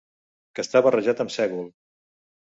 [0.55, 1.71] Que està barrejat amb sègol.